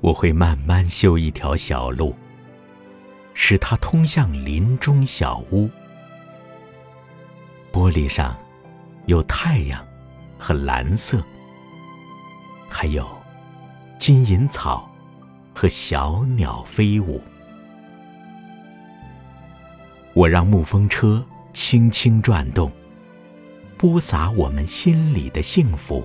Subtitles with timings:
[0.00, 2.14] 我会慢慢修一条小路，
[3.34, 5.68] 使它通向林中小屋。
[7.72, 8.36] 玻璃上
[9.06, 9.84] 有太阳
[10.38, 11.22] 和蓝色，
[12.68, 13.06] 还有
[13.98, 14.88] 金银草
[15.54, 17.20] 和小鸟飞舞。
[20.14, 22.72] 我让木风车轻轻转动，
[23.76, 26.02] 播撒我们心里的幸福。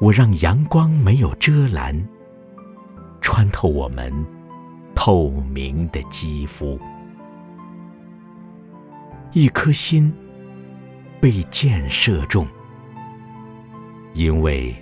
[0.00, 1.94] 我让阳光没有遮拦，
[3.20, 4.10] 穿透我们
[4.94, 6.80] 透明的肌肤。
[9.32, 10.10] 一颗心
[11.20, 12.46] 被箭射中，
[14.14, 14.74] 因为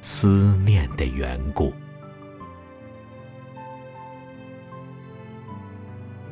[0.00, 1.74] 思念的缘故。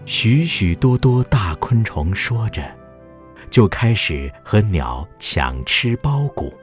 [0.04, 2.62] 许许多多大昆虫说着，
[3.50, 6.54] 就开始和鸟抢吃苞谷，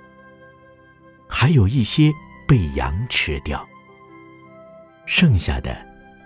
[1.34, 2.12] 还有一些
[2.46, 3.66] 被羊吃掉，
[5.06, 5.76] 剩下的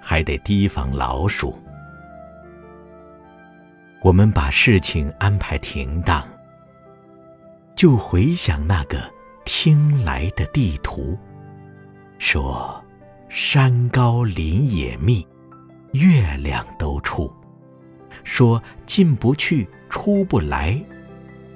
[0.02, 1.58] 还得提防老鼠。
[4.02, 6.28] 我们把事情安排停当，
[7.76, 9.00] 就回想那个
[9.46, 11.18] 听来的地图，
[12.18, 12.84] 说
[13.30, 15.26] 山高林野密，
[15.94, 17.32] 月亮都出；
[18.24, 20.84] 说进不去出不来，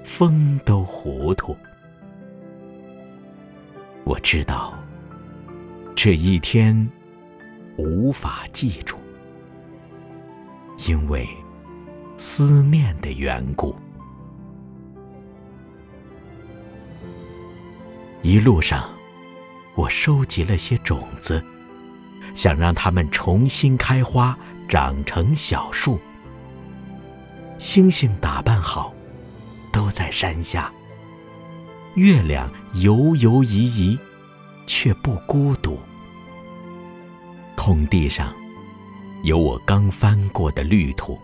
[0.04, 1.58] 风都糊涂。
[4.10, 4.74] 我知道
[5.96, 6.90] 这一天
[7.78, 8.98] 无法记住，
[10.88, 11.30] 因为。
[12.18, 13.74] 思念的缘故，
[18.22, 18.90] 一路上，
[19.74, 21.42] 我收集了些种子，
[22.36, 24.38] 想让它们重新开花，
[24.68, 25.98] 长成小树。
[27.58, 28.94] 星星打扮好，
[29.72, 30.70] 都在山下。
[31.96, 34.00] 月亮犹犹疑疑，
[34.66, 35.78] 却不孤独。
[37.56, 38.34] 空地上，
[39.24, 41.20] 有我刚翻过的绿土。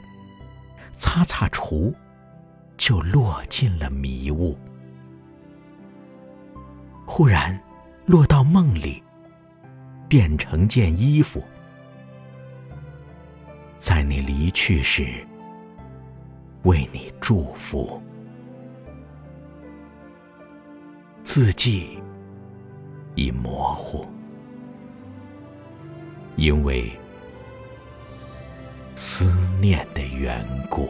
[0.97, 1.93] 擦擦除，
[2.77, 4.57] 就落进了迷雾。
[7.05, 7.59] 忽然，
[8.05, 9.03] 落到梦里，
[10.07, 11.43] 变成件衣服，
[13.77, 15.25] 在你离去时，
[16.63, 18.01] 为你祝福。
[21.35, 21.99] 字迹
[23.15, 24.07] 已模糊，
[26.37, 26.89] 因为。
[28.95, 30.89] 思念的缘故。